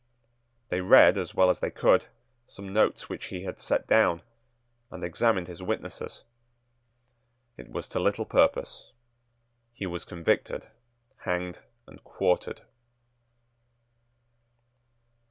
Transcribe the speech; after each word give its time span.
They 0.69 0.81
read 0.81 1.15
as 1.15 1.35
well 1.35 1.51
as 1.51 1.59
they 1.59 1.69
could 1.69 2.05
some 2.47 2.73
notes 2.73 3.07
which 3.07 3.25
he 3.25 3.43
had 3.43 3.59
set 3.59 3.85
down, 3.85 4.23
and 4.89 5.03
examined 5.03 5.47
his 5.47 5.61
witnesses. 5.61 6.23
It 7.55 7.69
was 7.69 7.87
to 7.89 7.99
little 7.99 8.25
purpose. 8.25 8.93
He 9.73 9.85
was 9.85 10.03
convicted, 10.03 10.69
hanged, 11.17 11.59
and 11.85 12.03
quartered. 12.03 12.61